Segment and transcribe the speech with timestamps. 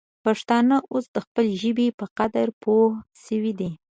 [0.23, 2.89] پښتانه اوس د خپلې ژبې په قدر پوه
[3.25, 3.71] سوي دي.